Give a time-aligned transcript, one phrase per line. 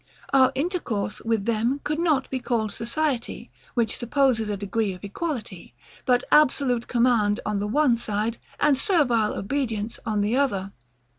[0.33, 5.75] Our intercourse with them could not be called society, which supposes a degree of equality;
[6.07, 10.71] but absolute command on the one side, and servile obedience on the other.